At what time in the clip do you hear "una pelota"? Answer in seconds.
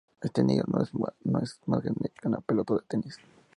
2.27-2.73